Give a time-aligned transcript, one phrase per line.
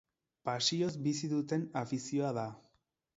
[0.47, 2.47] Pasioz bizi duten afizioa da.